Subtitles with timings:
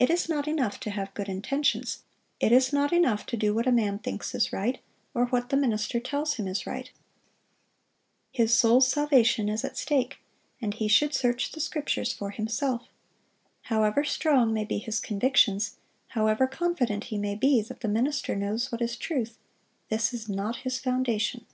[0.00, 2.02] It is not enough to have good intentions;
[2.40, 4.80] it is not enough to do what a man thinks is right,
[5.14, 6.90] or what the minister tells him is right.
[8.32, 10.18] His soul's salvation is at stake,
[10.60, 12.88] and he should search the Scriptures for himself.
[13.66, 15.76] However strong may be his convictions,
[16.08, 19.38] however confident he may be that the minister knows what is truth,
[19.88, 21.46] this is not his foundation.